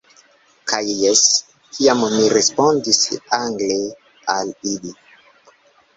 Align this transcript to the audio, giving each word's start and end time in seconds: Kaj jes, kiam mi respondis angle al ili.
Kaj 0.71 0.79
jes, 1.01 1.21
kiam 1.75 2.01
mi 2.15 2.25
respondis 2.37 3.03
angle 3.41 3.79
al 4.39 4.55
ili. 4.73 4.99